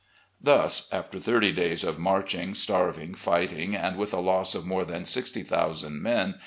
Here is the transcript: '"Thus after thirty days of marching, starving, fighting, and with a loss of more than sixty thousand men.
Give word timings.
'"Thus 0.51 0.91
after 0.91 1.19
thirty 1.19 1.51
days 1.51 1.83
of 1.83 1.99
marching, 1.99 2.55
starving, 2.55 3.13
fighting, 3.13 3.75
and 3.75 3.97
with 3.97 4.15
a 4.15 4.19
loss 4.19 4.55
of 4.55 4.65
more 4.65 4.83
than 4.83 5.05
sixty 5.05 5.43
thousand 5.43 6.01
men. 6.01 6.39